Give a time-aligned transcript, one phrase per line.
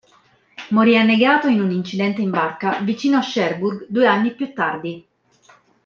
[0.69, 5.07] Morì annegato in un incidente in barca vicino a Cherbourg due anni più tardi.